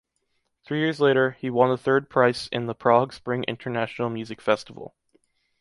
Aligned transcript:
Three 0.65 0.79
years 0.79 0.99
later, 0.99 1.29
he 1.39 1.51
won 1.51 1.69
the 1.69 1.77
third 1.77 2.09
price 2.09 2.47
in 2.47 2.65
the 2.65 2.73
Prague 2.73 3.13
Spring 3.13 3.43
International 3.47 4.09
Music 4.09 4.41
Festival. 4.41 4.95